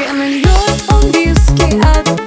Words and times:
Белый 0.00 0.40
лед, 0.40 0.84
он 0.88 1.10
близкий 1.10 1.78
от 1.78 2.19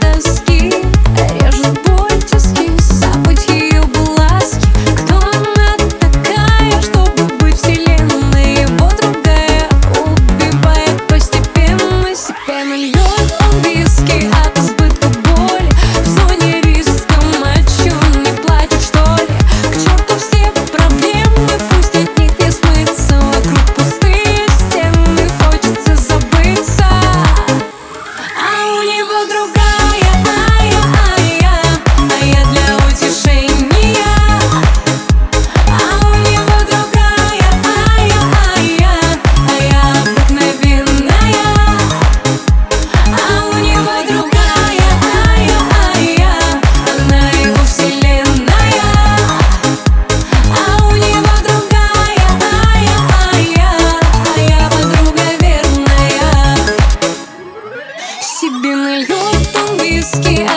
Тобі 58.54 58.76
налью 58.76 59.18
там 59.54 59.78
віскі, 59.78 60.48